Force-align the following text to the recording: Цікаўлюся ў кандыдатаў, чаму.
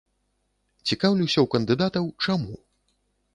Цікаўлюся 0.91 1.33
ў 1.41 1.47
кандыдатаў, 1.57 2.09
чаму. 2.25 2.59